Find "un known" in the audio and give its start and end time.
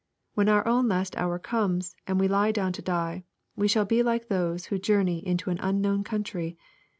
5.59-6.03